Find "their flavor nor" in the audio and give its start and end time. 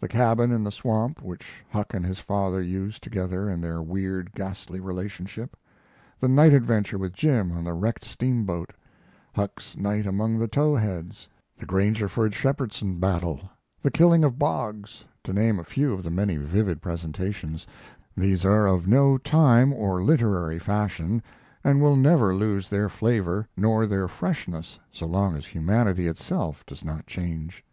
22.68-23.86